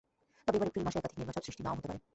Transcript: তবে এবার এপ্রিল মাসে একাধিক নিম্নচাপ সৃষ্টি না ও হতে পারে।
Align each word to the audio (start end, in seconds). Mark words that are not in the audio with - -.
তবে 0.45 0.55
এবার 0.57 0.69
এপ্রিল 0.69 0.85
মাসে 0.85 0.97
একাধিক 0.99 1.17
নিম্নচাপ 1.19 1.45
সৃষ্টি 1.47 1.61
না 1.63 1.69
ও 1.71 1.75
হতে 1.77 1.87
পারে। 1.91 2.01